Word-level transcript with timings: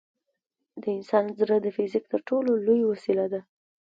د 0.81 0.83
انسان 0.97 1.25
ذهن 1.37 1.59
د 1.63 1.67
فزیک 1.75 2.03
تر 2.11 2.19
ټولو 2.29 2.51
لوی 2.65 2.81
وسیله 2.91 3.25
ده. 3.33 3.41